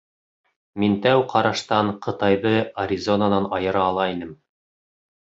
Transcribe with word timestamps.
Мин 0.83 0.95
тәү 1.03 1.21
ҡараштан 1.33 1.93
Ҡытайҙы 2.07 2.57
Аризонан 2.87 3.39
айыра 3.61 3.89
ала 3.93 4.11
инем. 4.19 4.37